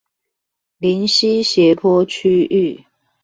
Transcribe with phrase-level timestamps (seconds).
[0.79, 2.85] 臨溪斜坡區域